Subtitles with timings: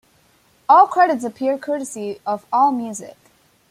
[0.67, 3.17] All credits appear courtesy of AllMusic.